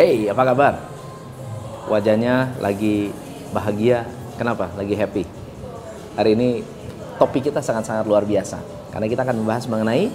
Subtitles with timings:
[0.00, 0.88] Hey, apa kabar?
[1.84, 3.12] Wajahnya lagi
[3.52, 4.08] bahagia.
[4.40, 4.72] Kenapa?
[4.72, 5.20] Lagi happy.
[6.16, 6.64] Hari ini
[7.20, 8.56] topik kita sangat-sangat luar biasa.
[8.88, 10.08] Karena kita akan membahas mengenai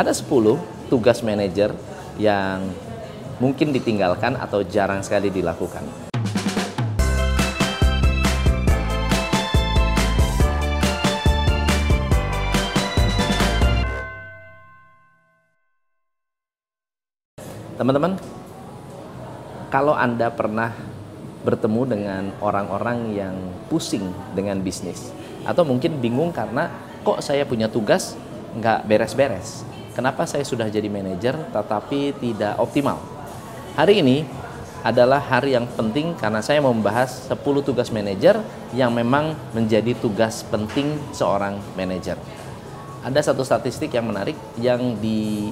[0.00, 0.56] ada 10
[0.88, 1.76] tugas manajer
[2.16, 2.72] yang
[3.36, 5.84] mungkin ditinggalkan atau jarang sekali dilakukan.
[17.76, 18.37] Teman-teman,
[19.68, 20.72] kalau Anda pernah
[21.44, 23.36] bertemu dengan orang-orang yang
[23.68, 25.12] pusing dengan bisnis
[25.46, 26.68] atau mungkin bingung karena
[27.06, 28.18] kok saya punya tugas
[28.58, 29.64] nggak beres-beres
[29.98, 33.02] kenapa saya sudah jadi manajer tetapi tidak optimal?
[33.74, 34.22] Hari ini
[34.86, 38.38] adalah hari yang penting karena saya mau membahas 10 tugas manajer
[38.78, 42.14] yang memang menjadi tugas penting seorang manajer.
[43.02, 45.42] Ada satu statistik yang menarik yang dilakukan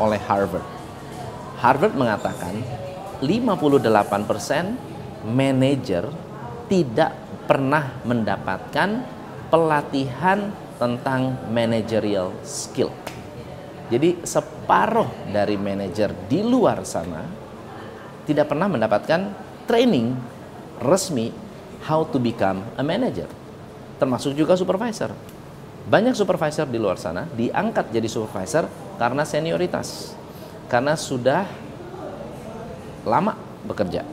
[0.00, 0.77] oleh Harvard
[1.58, 2.54] Harvard mengatakan
[3.18, 6.06] 58% manajer
[6.70, 7.10] tidak
[7.50, 9.02] pernah mendapatkan
[9.50, 12.94] pelatihan tentang managerial skill.
[13.88, 17.24] Jadi separuh dari manajer di luar sana
[18.28, 19.32] tidak pernah mendapatkan
[19.64, 20.12] training
[20.84, 21.32] resmi
[21.88, 23.26] how to become a manager.
[23.96, 25.10] Termasuk juga supervisor.
[25.88, 28.68] Banyak supervisor di luar sana diangkat jadi supervisor
[29.00, 30.12] karena senioritas.
[30.68, 31.48] Karena sudah
[33.08, 33.32] lama
[33.64, 34.04] bekerja.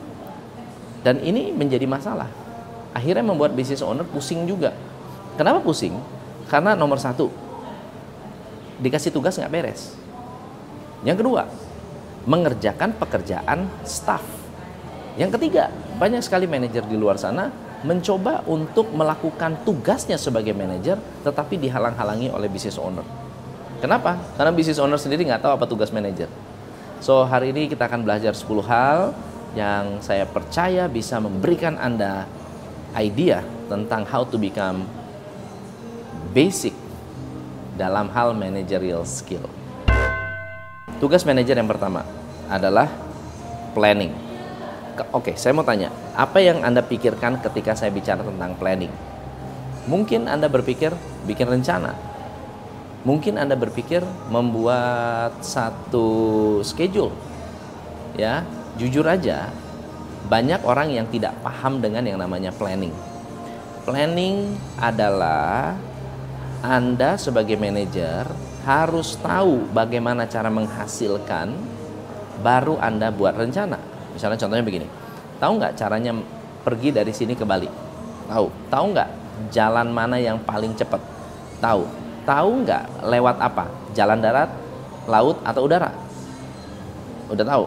[1.04, 2.26] Dan ini menjadi masalah.
[2.96, 4.72] Akhirnya membuat business owner pusing juga.
[5.36, 5.94] Kenapa pusing?
[6.48, 7.28] Karena nomor satu,
[8.80, 9.92] dikasih tugas nggak beres.
[11.04, 11.42] Yang kedua,
[12.24, 14.24] mengerjakan pekerjaan staff.
[15.20, 15.68] Yang ketiga,
[16.00, 17.52] banyak sekali manajer di luar sana
[17.84, 23.04] mencoba untuk melakukan tugasnya sebagai manajer, tetapi dihalang-halangi oleh business owner.
[23.78, 24.16] Kenapa?
[24.40, 26.26] Karena business owner sendiri nggak tahu apa tugas manajer.
[27.00, 29.12] So hari ini kita akan belajar 10 hal
[29.52, 32.24] yang saya percaya bisa memberikan Anda
[32.96, 34.88] idea tentang how to become
[36.32, 36.72] basic
[37.76, 39.44] dalam hal managerial skill.
[40.96, 42.08] Tugas manajer yang pertama
[42.48, 42.88] adalah
[43.76, 44.16] planning.
[45.12, 48.88] Oke, saya mau tanya, apa yang Anda pikirkan ketika saya bicara tentang planning?
[49.84, 50.96] Mungkin Anda berpikir
[51.28, 51.92] bikin rencana,
[53.06, 54.02] mungkin Anda berpikir
[54.34, 57.14] membuat satu schedule.
[58.18, 58.42] Ya,
[58.74, 59.54] jujur aja
[60.26, 62.90] banyak orang yang tidak paham dengan yang namanya planning.
[63.86, 65.78] Planning adalah
[66.66, 68.26] Anda sebagai manajer
[68.66, 71.54] harus tahu bagaimana cara menghasilkan
[72.42, 73.78] baru Anda buat rencana.
[74.18, 74.90] Misalnya contohnya begini.
[75.38, 76.10] Tahu nggak caranya
[76.66, 77.70] pergi dari sini ke Bali?
[78.26, 78.66] Tahu.
[78.66, 79.10] Tahu nggak
[79.54, 80.98] jalan mana yang paling cepat?
[81.62, 83.70] Tahu Tahu nggak lewat apa?
[83.94, 84.50] Jalan darat,
[85.06, 85.94] laut, atau udara?
[87.30, 87.64] Udah tahu?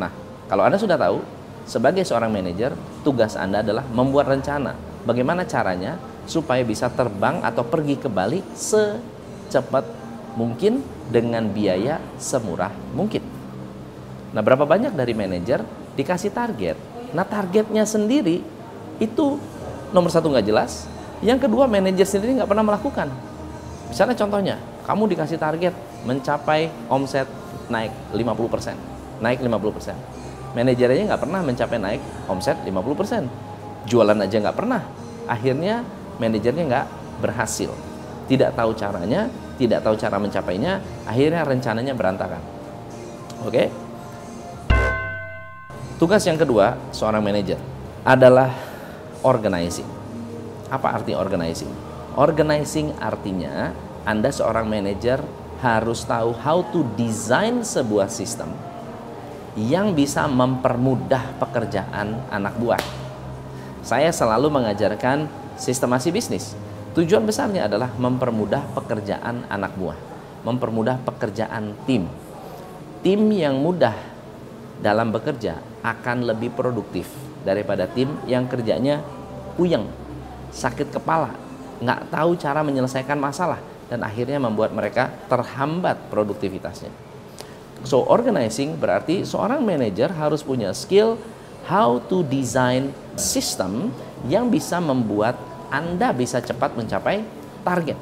[0.00, 0.08] Nah,
[0.48, 1.20] kalau Anda sudah tahu,
[1.68, 2.72] sebagai seorang manajer,
[3.04, 4.72] tugas Anda adalah membuat rencana.
[5.04, 9.84] Bagaimana caranya supaya bisa terbang atau pergi ke Bali secepat
[10.40, 10.80] mungkin
[11.12, 13.22] dengan biaya semurah mungkin.
[14.32, 15.60] Nah, berapa banyak dari manajer
[15.94, 16.76] dikasih target?
[17.12, 18.40] Nah, targetnya sendiri
[18.96, 19.36] itu
[19.92, 20.88] nomor satu nggak jelas,
[21.20, 23.08] yang kedua manajer sendiri nggak pernah melakukan.
[23.90, 25.74] Misalnya contohnya, kamu dikasih target
[26.06, 27.26] mencapai omset
[27.70, 29.22] naik 50%.
[29.22, 29.94] Naik 50%.
[30.54, 33.86] Manajernya nggak pernah mencapai naik omset 50%.
[33.86, 34.82] Jualan aja nggak pernah.
[35.26, 35.82] Akhirnya
[36.18, 36.86] manajernya nggak
[37.22, 37.70] berhasil.
[38.26, 42.42] Tidak tahu caranya, tidak tahu cara mencapainya, akhirnya rencananya berantakan.
[43.46, 43.70] Oke?
[45.96, 47.56] Tugas yang kedua seorang manajer
[48.04, 48.52] adalah
[49.24, 49.86] organizing.
[50.68, 51.85] Apa arti organizing?
[52.16, 53.76] Organizing artinya
[54.08, 55.20] Anda seorang manajer
[55.60, 58.56] harus tahu how to design sebuah sistem
[59.52, 62.80] yang bisa mempermudah pekerjaan anak buah.
[63.84, 65.28] Saya selalu mengajarkan
[65.60, 66.56] sistemasi bisnis.
[66.96, 70.00] Tujuan besarnya adalah mempermudah pekerjaan anak buah,
[70.48, 72.08] mempermudah pekerjaan tim.
[73.04, 73.92] Tim yang mudah
[74.80, 77.12] dalam bekerja akan lebih produktif
[77.44, 79.04] daripada tim yang kerjanya
[79.60, 79.84] puyeng,
[80.56, 81.45] sakit kepala,
[81.80, 86.90] nggak tahu cara menyelesaikan masalah dan akhirnya membuat mereka terhambat produktivitasnya.
[87.86, 91.20] So organizing berarti seorang manajer harus punya skill
[91.70, 93.94] how to design system
[94.26, 95.38] yang bisa membuat
[95.70, 97.22] Anda bisa cepat mencapai
[97.66, 97.98] target.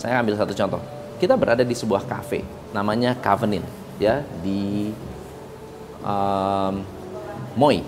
[0.00, 0.80] Saya ambil satu contoh.
[1.16, 2.44] Kita berada di sebuah cafe
[2.74, 3.64] namanya Covenant
[3.96, 4.90] ya di
[6.02, 6.74] um,
[7.54, 7.80] Moi.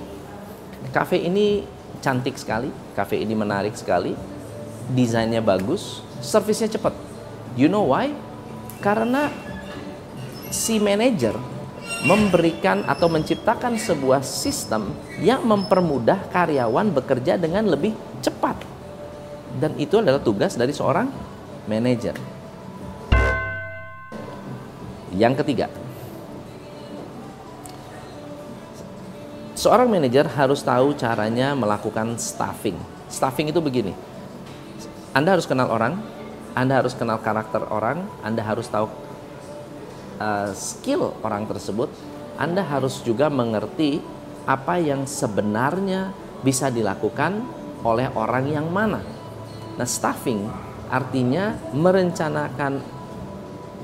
[0.94, 4.14] Cafe ini cantik sekali, cafe ini menarik sekali,
[4.92, 6.94] desainnya bagus, servisnya cepat.
[7.56, 8.12] You know why?
[8.84, 9.32] Karena
[10.52, 11.34] si manajer
[12.06, 18.54] memberikan atau menciptakan sebuah sistem yang mempermudah karyawan bekerja dengan lebih cepat.
[19.56, 21.08] Dan itu adalah tugas dari seorang
[21.64, 22.14] manajer.
[25.16, 25.66] Yang ketiga,
[29.66, 32.78] seorang manajer harus tahu caranya melakukan staffing.
[33.10, 33.90] Staffing itu begini.
[35.10, 35.98] Anda harus kenal orang,
[36.54, 38.86] Anda harus kenal karakter orang, Anda harus tahu
[40.22, 41.90] uh, skill orang tersebut,
[42.38, 43.98] Anda harus juga mengerti
[44.46, 46.14] apa yang sebenarnya
[46.46, 47.42] bisa dilakukan
[47.82, 49.02] oleh orang yang mana.
[49.74, 50.46] Nah, staffing
[50.86, 52.78] artinya merencanakan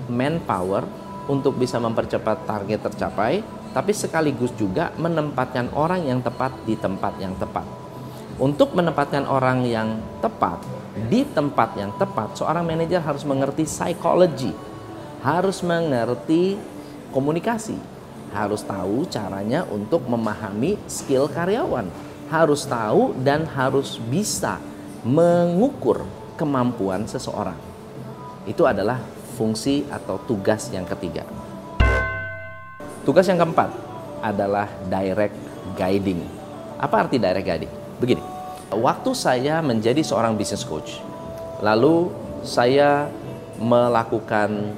[0.07, 0.87] manpower
[1.27, 7.33] untuk bisa mempercepat target tercapai, tapi sekaligus juga menempatkan orang yang tepat di tempat yang
[7.41, 7.65] tepat.
[8.41, 10.61] Untuk menempatkan orang yang tepat
[11.09, 14.53] di tempat yang tepat, seorang manajer harus mengerti psikologi,
[15.25, 16.57] harus mengerti
[17.13, 17.77] komunikasi,
[18.33, 21.89] harus tahu caranya untuk memahami skill karyawan,
[22.33, 24.61] harus tahu dan harus bisa
[25.05, 26.05] mengukur
[26.37, 27.57] kemampuan seseorang.
[28.49, 28.99] Itu adalah
[29.37, 31.25] fungsi atau tugas yang ketiga.
[33.03, 33.67] Tugas yang keempat
[34.23, 35.35] adalah direct
[35.75, 36.23] guiding.
[36.79, 37.73] Apa arti direct guiding?
[37.99, 38.23] Begini,
[38.71, 41.03] waktu saya menjadi seorang business coach,
[41.59, 42.15] lalu
[42.47, 43.11] saya
[43.59, 44.71] melakukan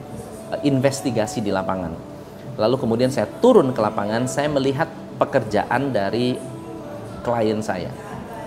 [0.57, 1.93] eh, investigasi di lapangan.
[2.57, 4.89] Lalu kemudian saya turun ke lapangan, saya melihat
[5.21, 6.41] pekerjaan dari
[7.21, 7.93] klien saya.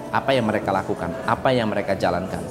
[0.10, 2.42] Apa yang mereka lakukan, apa yang mereka jalankan.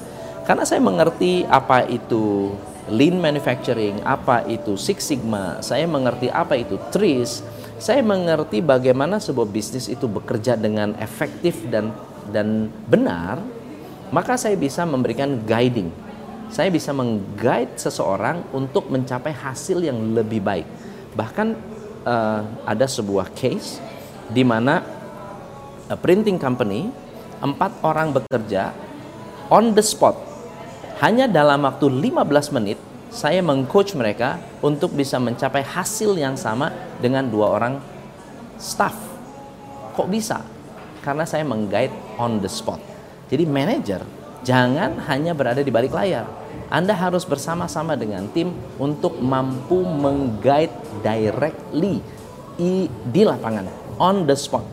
[0.47, 2.55] Karena saya mengerti apa itu
[2.87, 7.43] lean manufacturing, apa itu Six Sigma, saya mengerti apa itu TRIS,
[7.83, 11.91] saya mengerti bagaimana sebuah bisnis itu bekerja dengan efektif dan
[12.31, 13.43] dan benar,
[14.11, 15.91] maka saya bisa memberikan guiding.
[16.47, 20.67] Saya bisa mengguide seseorang untuk mencapai hasil yang lebih baik.
[21.19, 21.49] Bahkan
[22.07, 23.83] uh, ada sebuah case
[24.31, 24.83] di mana
[25.91, 26.91] a printing company
[27.43, 28.71] empat orang bekerja
[29.51, 30.26] on the spot
[30.97, 32.81] hanya dalam waktu 15 menit
[33.13, 37.75] saya mengcoach mereka untuk bisa mencapai hasil yang sama dengan dua orang
[38.57, 38.97] staff.
[39.93, 40.41] Kok bisa?
[41.05, 42.81] Karena saya mengguide on the spot.
[43.29, 44.01] Jadi manajer
[44.41, 46.25] jangan hanya berada di balik layar.
[46.73, 50.73] Anda harus bersama-sama dengan tim untuk mampu mengguide
[51.05, 52.01] directly
[53.13, 53.69] di lapangan
[54.01, 54.65] on the spot.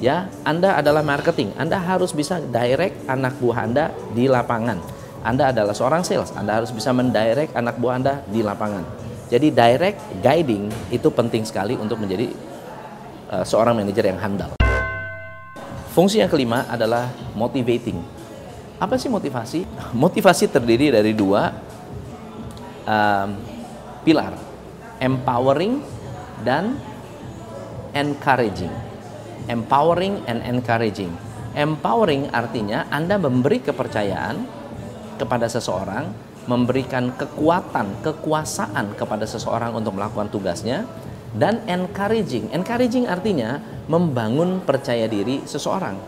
[0.00, 1.52] Ya, Anda adalah marketing.
[1.60, 3.84] Anda harus bisa direct anak buah Anda
[4.16, 4.93] di lapangan
[5.24, 8.84] anda adalah seorang sales, Anda harus bisa mendirect anak buah Anda di lapangan.
[9.32, 12.28] Jadi direct guiding itu penting sekali untuk menjadi
[13.32, 14.52] uh, seorang manajer yang handal.
[15.96, 17.96] Fungsi yang kelima adalah motivating.
[18.76, 19.64] Apa sih motivasi?
[20.04, 21.56] Motivasi terdiri dari dua
[22.84, 23.28] um,
[24.04, 24.36] pilar,
[25.00, 25.80] empowering
[26.44, 26.76] dan
[27.96, 28.74] encouraging.
[29.48, 31.16] Empowering and encouraging.
[31.56, 34.63] Empowering artinya Anda memberi kepercayaan
[35.16, 36.10] kepada seseorang,
[36.44, 40.84] memberikan kekuatan, kekuasaan kepada seseorang untuk melakukan tugasnya,
[41.34, 42.52] dan encouraging.
[42.54, 43.58] Encouraging artinya
[43.90, 45.98] membangun percaya diri seseorang.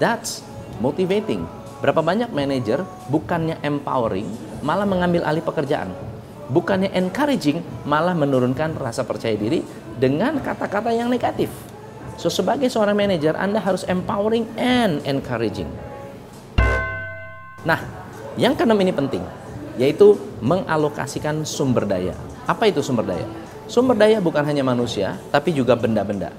[0.00, 0.42] That's
[0.80, 1.44] motivating.
[1.84, 2.80] Berapa banyak manajer
[3.12, 4.24] bukannya empowering,
[4.64, 5.92] malah mengambil alih pekerjaan.
[6.48, 9.60] Bukannya encouraging, malah menurunkan rasa percaya diri
[10.00, 11.52] dengan kata-kata yang negatif.
[12.16, 15.68] So sebagai seorang manajer, Anda harus empowering and encouraging.
[17.64, 18.03] Nah,
[18.34, 19.22] yang keenam ini penting,
[19.78, 22.14] yaitu mengalokasikan sumber daya.
[22.50, 23.26] Apa itu sumber daya?
[23.70, 26.34] Sumber daya bukan hanya manusia, tapi juga benda-benda.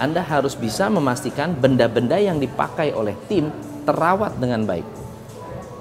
[0.00, 3.52] Anda harus bisa memastikan benda-benda yang dipakai oleh tim
[3.84, 4.86] terawat dengan baik.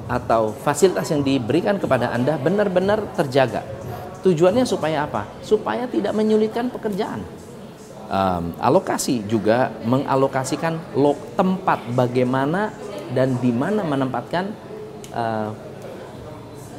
[0.10, 3.64] Atau fasilitas yang diberikan kepada Anda benar-benar terjaga.
[4.26, 5.24] Tujuannya supaya apa?
[5.40, 7.24] Supaya tidak menyulitkan pekerjaan.
[8.10, 10.82] Um, alokasi juga mengalokasikan
[11.38, 12.74] tempat bagaimana
[13.14, 14.50] dan di mana menempatkan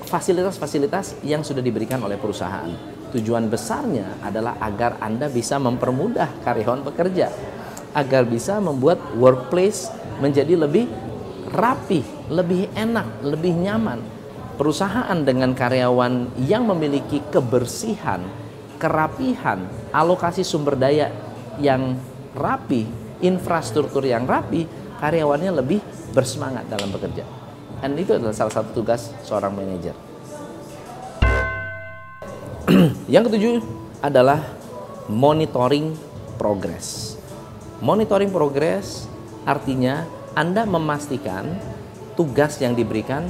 [0.06, 2.70] fasilitas-fasilitas uh, yang sudah diberikan oleh perusahaan.
[3.10, 7.26] Tujuan besarnya adalah agar Anda bisa mempermudah karyawan bekerja,
[7.90, 9.90] agar bisa membuat workplace
[10.22, 10.86] menjadi lebih
[11.50, 13.98] rapi, lebih enak, lebih nyaman.
[14.54, 18.20] Perusahaan dengan karyawan yang memiliki kebersihan,
[18.76, 21.10] kerapihan, alokasi sumber daya
[21.58, 21.96] yang
[22.36, 22.86] rapi,
[23.24, 24.68] infrastruktur yang rapi,
[25.00, 25.80] karyawannya lebih
[26.12, 27.39] bersemangat dalam bekerja.
[27.80, 29.96] Dan itu adalah salah satu tugas seorang manajer.
[33.12, 33.54] Yang ketujuh
[34.04, 34.44] adalah
[35.08, 35.96] monitoring
[36.36, 37.16] progress.
[37.80, 39.08] Monitoring progress
[39.48, 40.04] artinya
[40.36, 41.56] Anda memastikan
[42.14, 43.24] tugas yang diberikan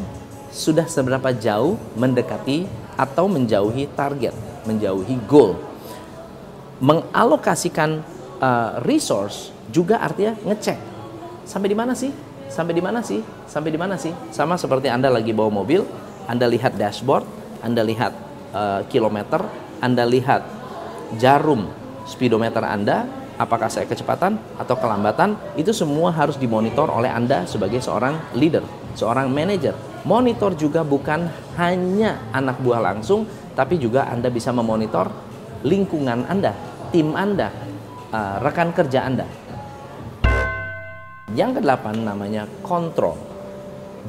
[0.50, 2.66] sudah seberapa jauh mendekati
[2.98, 4.34] atau menjauhi target,
[4.66, 5.54] menjauhi goal.
[6.82, 8.02] Mengalokasikan
[8.42, 10.78] uh, resource juga artinya ngecek.
[11.46, 12.10] Sampai di mana sih?
[12.50, 13.22] Sampai di mana sih?
[13.46, 14.10] Sampai di mana sih?
[14.34, 15.86] Sama seperti Anda lagi bawa mobil,
[16.26, 17.22] Anda lihat dashboard,
[17.62, 18.12] Anda lihat
[18.50, 19.38] uh, kilometer,
[19.78, 20.42] Anda lihat
[21.22, 21.70] jarum
[22.10, 23.06] speedometer Anda,
[23.38, 28.66] apakah saya kecepatan atau kelambatan, itu semua harus dimonitor oleh Anda sebagai seorang leader,
[28.98, 29.78] seorang manager.
[30.02, 35.06] Monitor juga bukan hanya anak buah langsung, tapi juga Anda bisa memonitor
[35.62, 36.50] lingkungan Anda,
[36.90, 37.54] tim Anda,
[38.10, 39.24] uh, rekan kerja Anda.
[41.30, 43.14] Yang kedelapan namanya kontrol.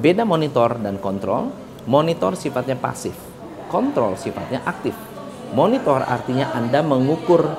[0.01, 1.54] Beda monitor dan kontrol.
[1.86, 3.18] Monitor sifatnya pasif,
[3.70, 4.94] kontrol sifatnya aktif.
[5.58, 7.58] Monitor artinya Anda mengukur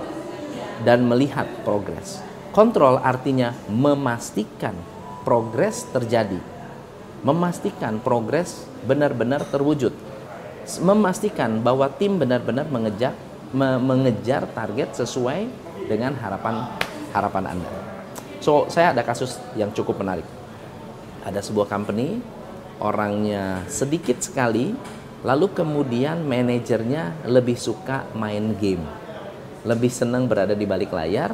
[0.86, 2.22] dan melihat progres.
[2.54, 4.78] Kontrol artinya memastikan
[5.26, 6.38] progres terjadi.
[7.26, 9.90] Memastikan progres benar-benar terwujud.
[10.78, 13.18] Memastikan bahwa tim benar-benar mengejar
[13.52, 15.50] mengejar target sesuai
[15.90, 16.70] dengan harapan
[17.12, 17.91] harapan Anda.
[18.42, 20.26] So, saya ada kasus yang cukup menarik.
[21.22, 22.18] Ada sebuah company,
[22.82, 24.74] orangnya sedikit sekali,
[25.22, 28.82] lalu kemudian manajernya lebih suka main game.
[29.62, 31.30] Lebih senang berada di balik layar,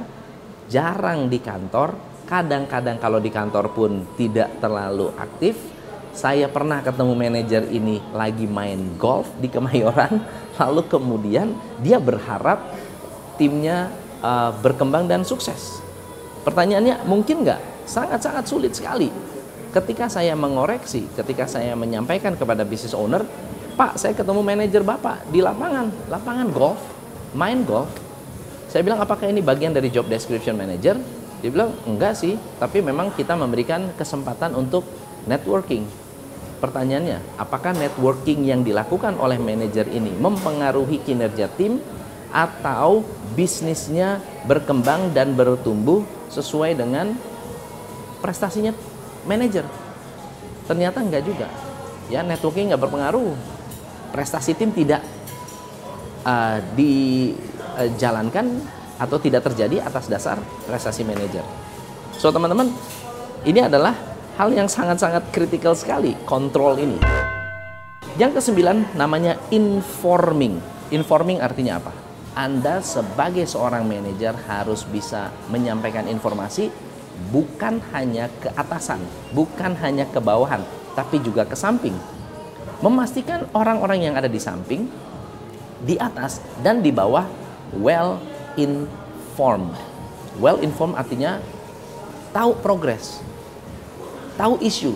[0.69, 1.97] jarang di kantor,
[2.29, 5.57] kadang-kadang kalau di kantor pun tidak terlalu aktif.
[6.13, 10.21] Saya pernah ketemu manajer ini lagi main golf di Kemayoran,
[10.61, 12.69] lalu kemudian dia berharap
[13.41, 13.89] timnya
[14.21, 15.88] uh, berkembang dan sukses.
[16.49, 17.85] Pertanyaannya mungkin nggak?
[17.85, 19.13] Sangat-sangat sulit sekali.
[19.69, 23.21] Ketika saya mengoreksi, ketika saya menyampaikan kepada business owner,
[23.77, 26.81] Pak, saya ketemu manajer Bapak di lapangan, lapangan golf,
[27.37, 27.93] main golf.
[28.73, 30.97] Saya bilang, apakah ini bagian dari job description manager?
[31.45, 34.89] Dia bilang, enggak sih, tapi memang kita memberikan kesempatan untuk
[35.29, 35.85] networking.
[36.65, 41.77] Pertanyaannya, apakah networking yang dilakukan oleh manajer ini mempengaruhi kinerja tim
[42.33, 43.05] atau
[43.37, 47.13] bisnisnya berkembang dan bertumbuh sesuai dengan
[48.21, 48.73] prestasinya
[49.25, 49.65] manajer.
[50.69, 51.49] Ternyata enggak juga.
[52.13, 53.33] Ya, networking enggak berpengaruh.
[54.13, 55.05] Prestasi tim tidak
[56.25, 58.61] uh, dijalankan
[58.99, 61.45] atau tidak terjadi atas dasar prestasi manajer.
[62.19, 62.73] So, teman-teman,
[63.47, 63.95] ini adalah
[64.35, 66.99] hal yang sangat-sangat kritikal sekali kontrol ini.
[68.19, 70.59] Yang kesembilan namanya informing.
[70.91, 72.08] Informing artinya apa?
[72.39, 76.71] Anda sebagai seorang manajer harus bisa menyampaikan informasi
[77.35, 79.03] bukan hanya ke atasan,
[79.35, 80.63] bukan hanya ke bawahan,
[80.95, 81.99] tapi juga ke samping.
[82.79, 84.87] Memastikan orang-orang yang ada di samping,
[85.83, 87.27] di atas, dan di bawah
[87.75, 88.23] well
[88.55, 89.75] informed.
[90.39, 91.43] Well informed artinya
[92.31, 93.19] tahu progres,
[94.39, 94.95] tahu isu.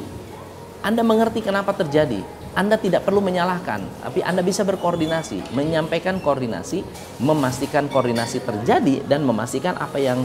[0.78, 2.22] Anda mengerti kenapa terjadi,
[2.52, 6.84] anda tidak perlu menyalahkan, tapi Anda bisa berkoordinasi, menyampaikan koordinasi,
[7.24, 10.20] memastikan koordinasi terjadi dan memastikan apa yang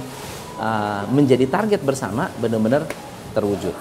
[0.59, 2.83] uh, menjadi target bersama benar-benar
[3.31, 3.71] terwujud.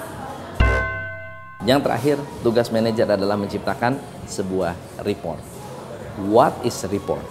[1.67, 3.99] Yang terakhir, tugas manajer adalah menciptakan
[4.31, 5.43] sebuah report.
[6.31, 7.27] What is report?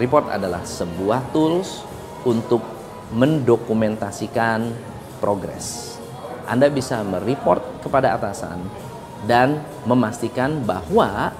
[0.00, 1.84] Report adalah sebuah tools
[2.24, 2.64] untuk
[3.12, 4.72] mendokumentasikan
[5.20, 6.00] progres.
[6.48, 8.83] Anda bisa mereport kepada atasan
[9.24, 11.32] dan memastikan bahwa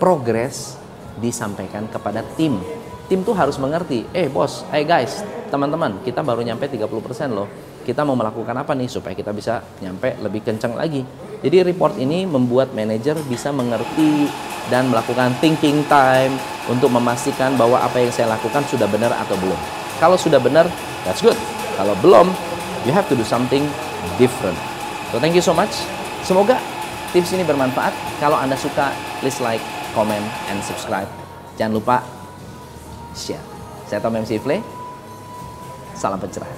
[0.00, 0.80] progres
[1.20, 2.58] disampaikan kepada tim.
[3.10, 5.20] Tim tuh harus mengerti, eh bos, hey guys,
[5.50, 6.86] teman-teman, kita baru nyampe 30%
[7.34, 7.50] loh.
[7.82, 11.02] Kita mau melakukan apa nih supaya kita bisa nyampe lebih kencang lagi.
[11.42, 14.30] Jadi report ini membuat manajer bisa mengerti
[14.70, 16.36] dan melakukan thinking time
[16.70, 19.58] untuk memastikan bahwa apa yang saya lakukan sudah benar atau belum.
[19.98, 20.70] Kalau sudah benar,
[21.02, 21.36] that's good.
[21.74, 22.30] Kalau belum,
[22.86, 23.66] you have to do something
[24.20, 24.56] different.
[25.10, 25.74] So thank you so much.
[26.22, 26.60] Semoga
[27.10, 27.90] Tips ini bermanfaat.
[28.22, 29.58] Kalau Anda suka, please like,
[29.98, 31.10] comment, and subscribe.
[31.58, 31.96] Jangan lupa
[33.18, 33.42] share.
[33.90, 34.62] Saya Tom MC Ifle.
[35.98, 36.54] Salam pencerahan.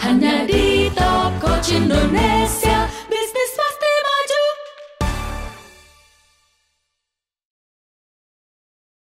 [0.00, 0.88] Hanya di
[1.36, 2.88] Coach Indonesia.